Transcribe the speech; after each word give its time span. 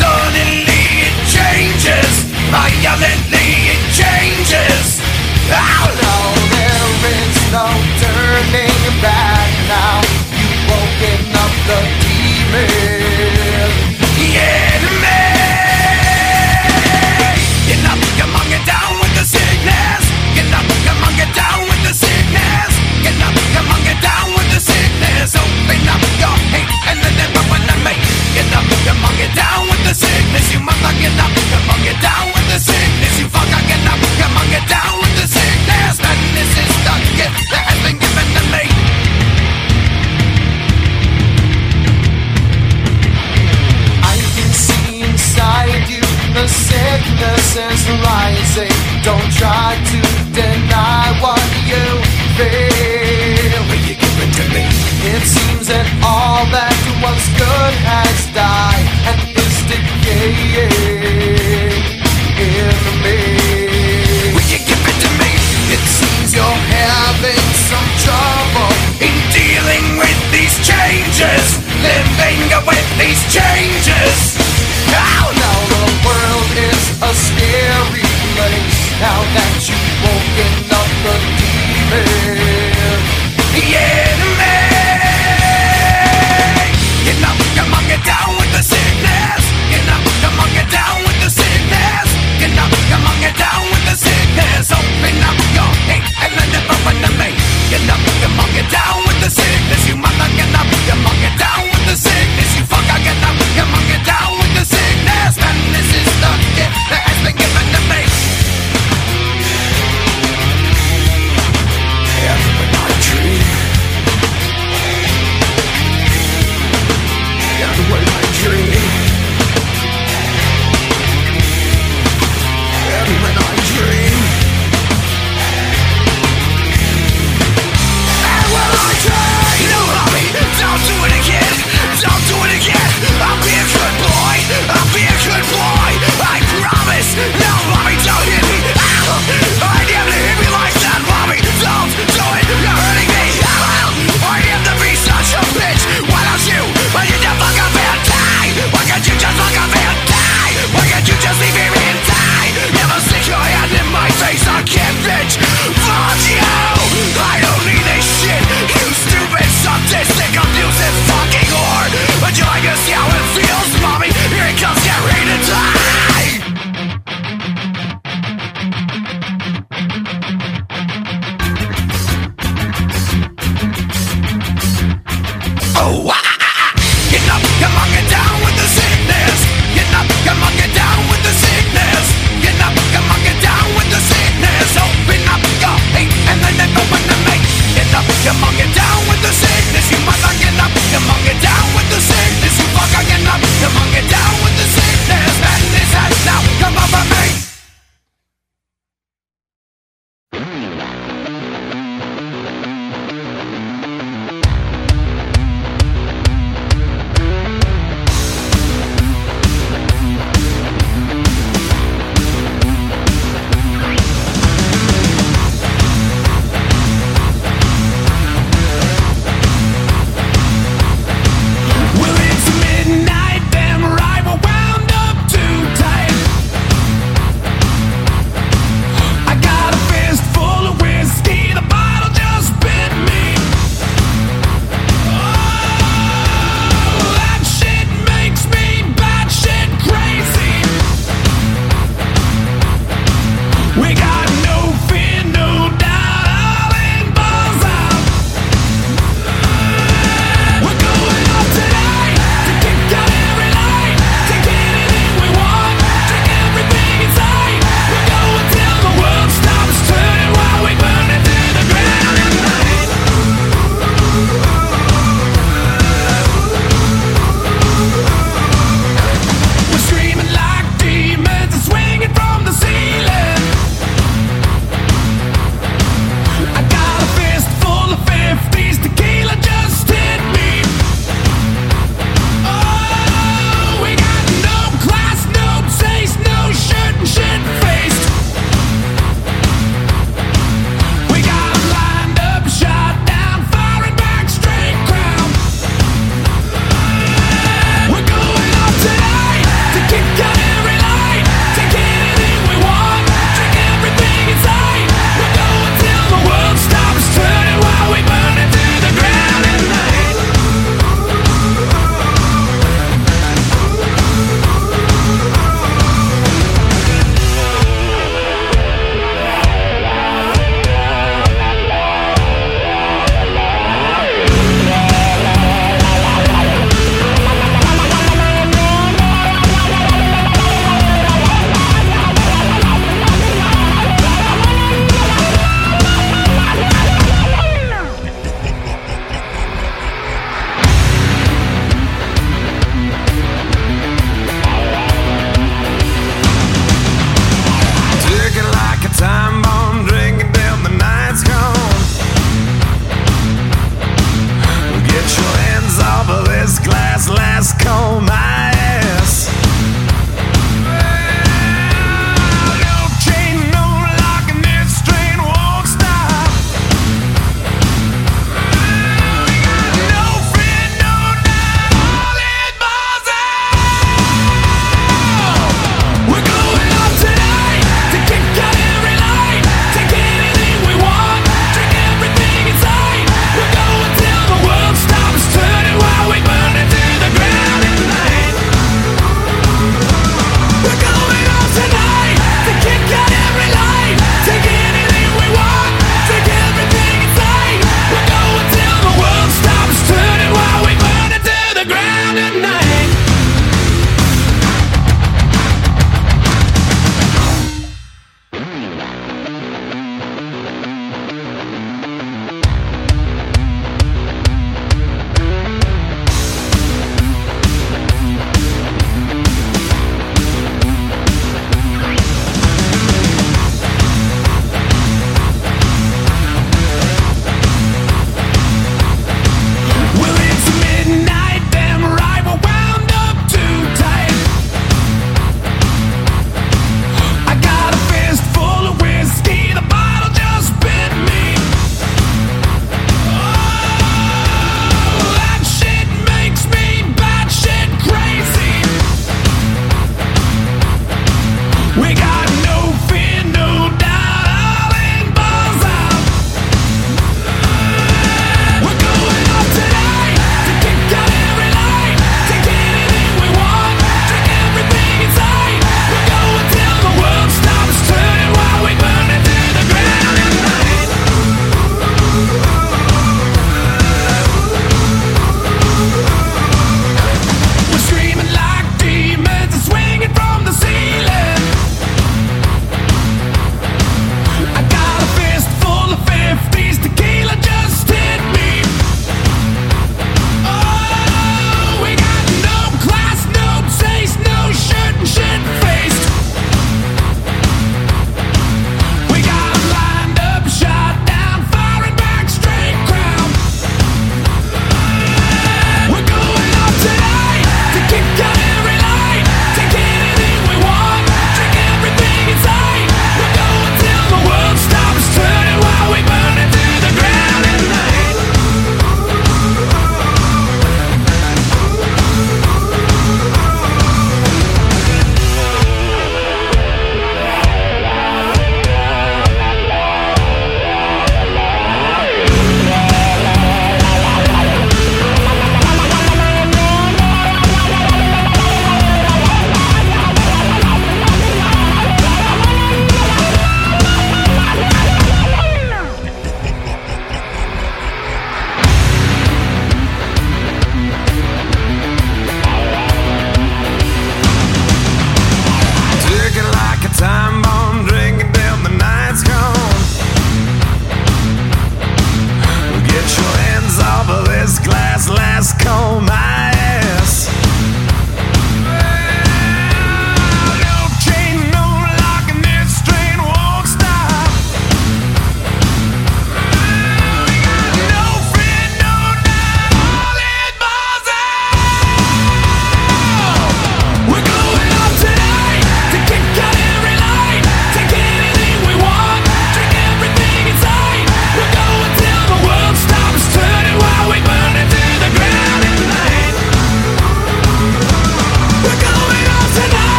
Suddenly 0.00 0.84
it 1.08 1.16
changes, 1.28 2.24
violently 2.48 3.48
it 3.74 3.82
changes. 3.92 5.00
Oh 5.52 5.86
no, 6.00 6.16
there 6.56 7.12
is 7.20 7.36
no 7.52 7.68
turning 8.00 9.02
back 9.04 9.50
now. 9.68 10.00
You've 10.40 10.64
woken 10.72 11.20
up 11.36 11.52
the 11.68 11.99
get 31.00 31.16
up, 31.16 31.32
come 31.32 31.70
on, 31.72 31.80
get 31.82 31.98
down 32.00 32.26
with 32.34 32.46
the 32.52 32.58
sickness. 32.60 33.14
You 33.20 33.26
get 33.26 33.82
up, 33.88 34.00
come 34.20 34.36
on, 34.36 34.46
get 34.52 34.66
down 34.68 34.94
with 35.00 35.14
the 35.16 35.26
sickness. 35.26 35.94
Madness 36.04 36.52
is 36.60 36.74
the 36.86 36.94
gift 37.16 37.40
been 37.84 38.28
to 38.36 38.42
me. 38.52 38.64
I 44.12 44.16
can 44.36 44.50
see 44.52 45.02
inside 45.08 45.88
you 45.88 46.04
the 46.36 46.46
sickness 46.46 47.48
is 47.56 47.82
rising. 48.04 48.76
Don't 49.02 49.30
try 49.40 49.72
to 49.92 50.00
deny 50.36 51.06
what 51.24 51.42
you 51.70 51.84
feel. 52.36 52.90
It 55.02 55.22
seems 55.26 55.66
that 55.68 55.86
all 56.04 56.44
that 56.52 56.76
was 57.02 57.22
good 57.36 57.74
has 57.88 58.34
died 58.34 58.69
you 59.70 60.66
me? 65.20 65.32
It 65.70 65.82
seems 65.86 66.34
you're 66.34 66.62
having 66.74 67.44
some 67.70 67.88
trouble 68.02 68.72
in 68.98 69.14
dealing 69.30 69.86
with 69.98 70.18
these 70.34 70.56
changes, 70.66 71.58
living 71.86 72.40
with 72.66 72.88
these 72.98 73.22
changes. 73.30 74.34
The 74.90 75.02
world 76.02 76.50
is 76.58 76.82
a 77.02 77.12
scary 77.14 78.06
place. 78.34 78.80
Now 79.00 79.22
that 79.34 79.49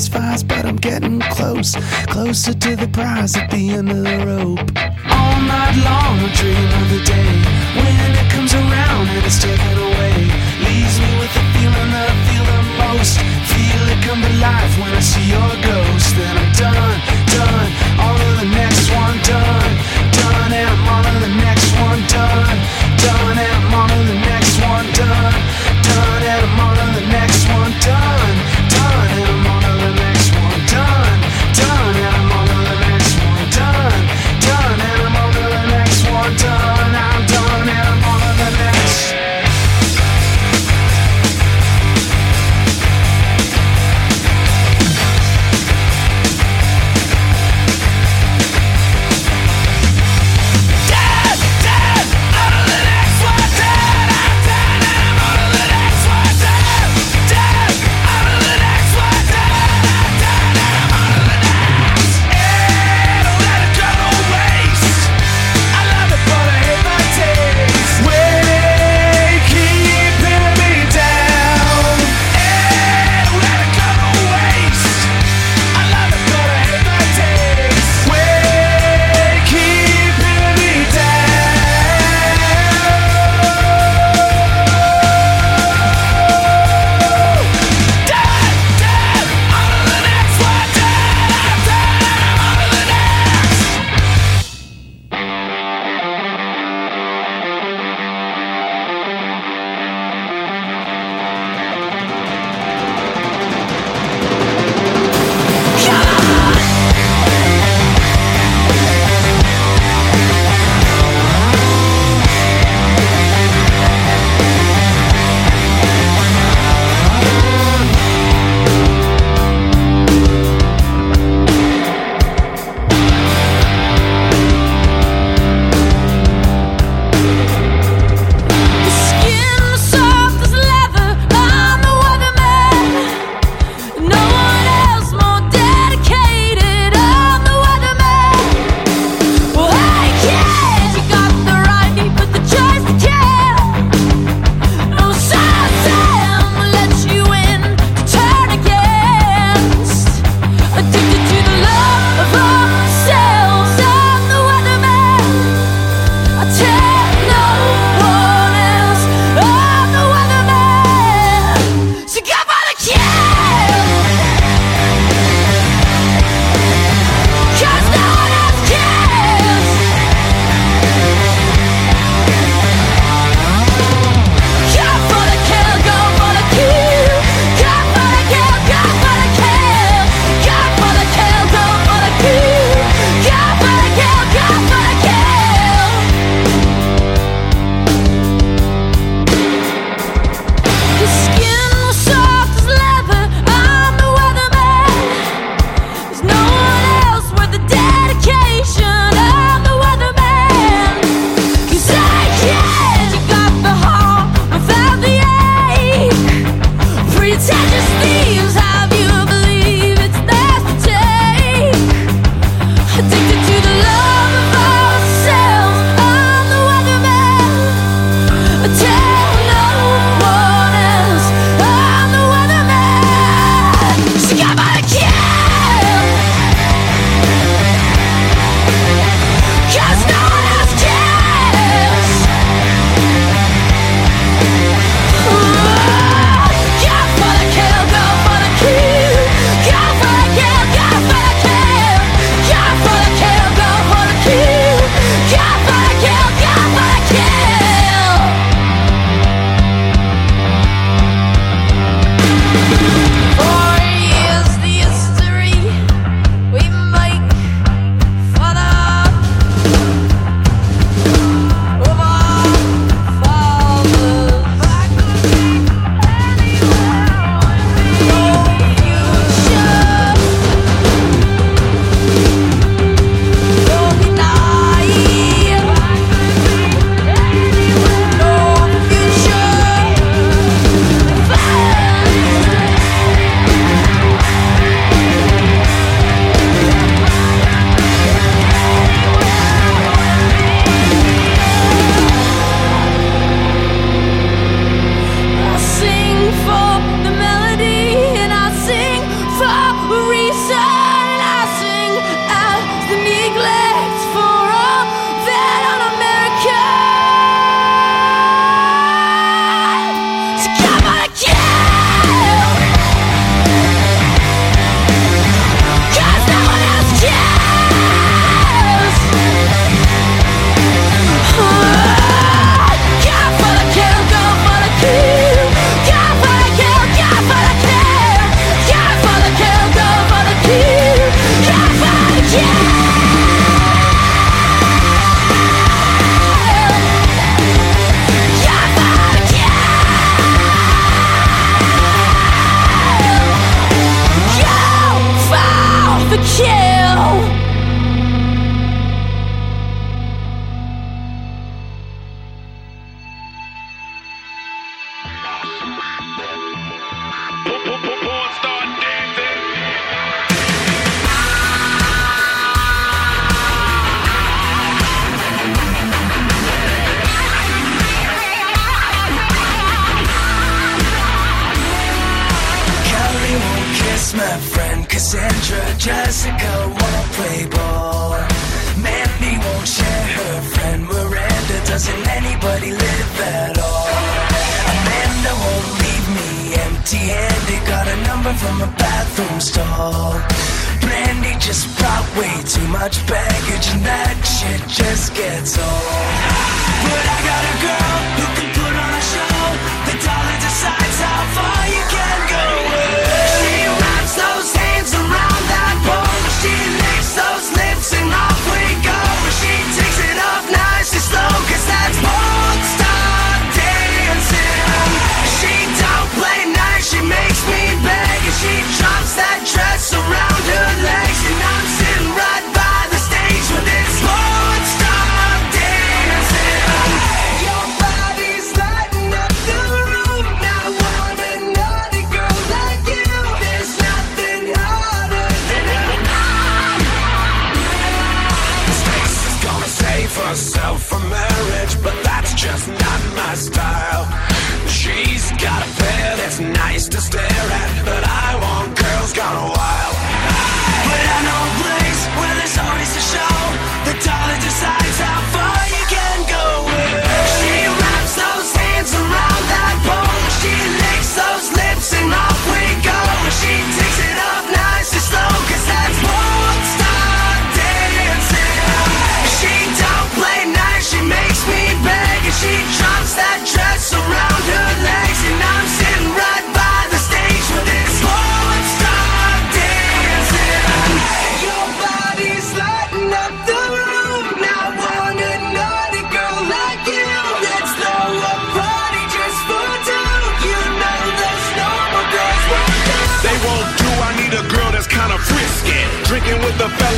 satisfies, 0.00 0.44
but 0.44 0.64
I'm 0.64 0.76
getting 0.76 1.20
close, 1.34 1.74
closer 2.06 2.54
to 2.54 2.76
the 2.76 2.86
prize 2.88 3.36
at 3.36 3.50
the 3.50 3.70
end 3.70 3.90
of 3.90 4.04
the 4.04 4.18
rope. 4.30 4.70
All 5.10 5.38
night 5.42 5.74
long, 5.82 6.14
I 6.22 6.30
dream 6.38 6.70
of 6.78 6.86
the 6.94 7.02
day 7.02 7.32
when 7.74 8.10
it 8.14 8.28
comes 8.30 8.54
around 8.54 9.08
and 9.10 9.26
it's 9.26 9.42
taken 9.42 9.74
away. 9.74 10.14
Leaves 10.62 10.96
me 11.02 11.10
with 11.18 11.32
the 11.34 11.44
feeling 11.50 11.90
that 11.90 12.06
I 12.14 12.16
feel 12.30 12.46
the 12.46 12.62
most. 12.78 13.18
Feel 13.50 13.84
it 13.90 13.98
come 14.06 14.22
to 14.22 14.34
life 14.38 14.74
when 14.78 14.92
I 14.94 15.02
see 15.02 15.26
your 15.34 15.52
ghost. 15.66 16.14
Then 16.14 16.34
I'm 16.38 16.50
done, 16.54 16.98
done. 17.34 17.68
On 17.98 18.14
to 18.14 18.30
the 18.38 18.48
next 18.54 18.86
one, 18.94 19.18
done, 19.26 19.72
done. 20.14 20.50
And 20.54 20.68
I'm 20.78 20.88
on 20.94 21.02
to 21.10 21.14
the 21.26 21.34
next 21.42 21.74
one, 21.74 22.00
done. 22.06 22.87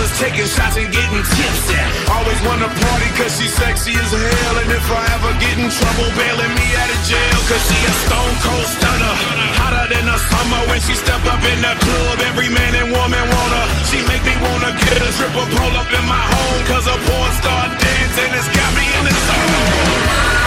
fellas 0.00 0.18
taking 0.18 0.46
shots 0.46 0.76
and 0.76 0.88
getting 0.92 1.22
tipsy. 1.22 1.76
Always 2.08 2.40
wanna 2.46 2.68
party 2.68 3.08
cause 3.16 3.36
she's 3.36 3.52
sexy 3.52 3.92
as 3.92 4.10
hell. 4.12 4.56
And 4.62 4.70
if 4.72 4.86
I 4.90 5.02
ever 5.16 5.32
get 5.40 5.58
in 5.58 5.68
trouble, 5.68 6.08
bailing 6.16 6.52
me 6.56 6.66
out 6.80 6.88
of 6.88 7.00
jail. 7.04 7.38
Cause 7.48 7.62
she 7.68 7.78
a 7.84 7.92
stone 8.04 8.34
cold 8.40 8.68
stunner. 8.76 9.14
Hotter 9.60 9.86
than 9.92 10.06
the 10.06 10.18
summer 10.18 10.60
when 10.70 10.80
she 10.80 10.94
step 10.94 11.22
up 11.28 11.42
in 11.44 11.58
the 11.60 11.74
club. 11.84 12.16
Every 12.32 12.48
man 12.48 12.72
and 12.80 12.90
woman 12.92 13.24
wanna. 13.28 13.62
She 13.88 14.00
make 14.08 14.24
me 14.24 14.34
wanna 14.40 14.72
get 14.80 15.04
a 15.04 15.10
triple 15.18 15.46
pull 15.52 15.74
up 15.76 15.90
in 15.92 16.04
my 16.08 16.24
home. 16.32 16.60
Cause 16.70 16.86
a 16.86 16.96
porn 16.96 17.32
star 17.40 17.68
dancing 17.68 18.32
has 18.32 18.48
got 18.48 18.70
me 18.76 18.86
in 18.96 19.04
the 19.04 19.14
zone. 19.28 20.39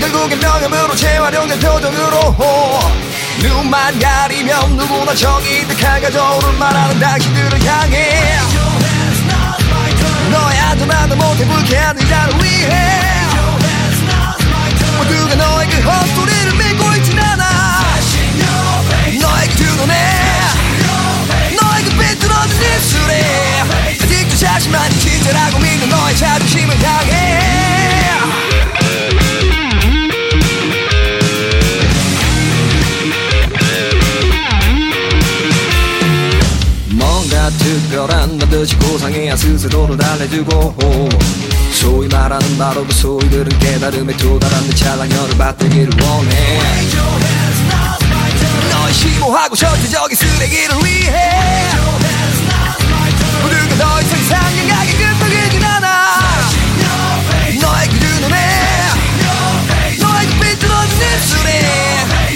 결국엔 0.00 0.40
명함으로 0.40 0.96
재활용된 0.96 1.60
표정으로. 1.60 2.36
눈만 3.38 3.98
가리면 3.98 4.76
누구나 4.76 5.14
정이 5.14 5.66
득한 5.68 6.00
가져오를 6.02 6.52
말하는 6.54 6.98
당신들을 6.98 7.64
향해. 7.64 8.38
너의 10.30 10.58
안전하다 10.58 11.14
못해 11.16 11.46
불쾌한 11.46 11.98
의자를 11.98 12.34
위해. 12.42 13.00
모두가 14.96 15.34
너의 15.34 15.68
그 15.68 15.76
헛소리를 15.82 16.52
믿고 16.54 16.96
있진 16.96 17.18
않아. 17.18 17.44
너의 19.20 19.48
그 19.48 19.62
눈에 19.62 19.94
너의 21.60 21.84
그 21.84 21.90
삐뚤어진 21.90 22.62
입술에. 22.62 23.12
아직도 24.02 24.36
자신만이 24.36 24.98
진짜라고 24.98 25.58
믿는 25.58 25.88
너의 25.88 26.16
자존심을 26.16 26.82
향해 26.82 27.09
고상해야 39.30 39.36
스스로를 39.36 39.96
달래주고. 39.96 41.08
소위 41.72 42.08
말하는 42.08 42.58
바로 42.58 42.84
그 42.84 42.92
소리들은 42.94 43.58
깨달음에 43.58 44.16
도달하는 44.16 44.74
찰랑열을 44.74 45.38
받들기를 45.38 45.90
원해. 46.02 46.58
널 48.70 48.92
심오하고 48.92 49.54
절대적인 49.54 50.16
쓰레기를 50.16 50.76
위해. 50.84 51.68
모두가 53.42 53.74
더 53.76 54.00
이상 54.02 54.24
상냥하게 54.24 54.92
끄떡이진 54.92 55.64
않아. 55.64 56.50
너의 57.60 57.88
그 57.88 57.94
눈에. 58.04 58.36
너의 60.00 60.26
그 60.26 60.40
삐뚤어진 60.40 60.98
입술에. 61.16 61.50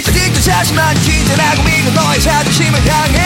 아직도 0.07 0.41
자신만이 0.41 1.01
진짜라고 1.01 1.63
믿는 1.63 1.93
너의 1.93 2.21
자존심을 2.21 2.79
향해 2.87 3.24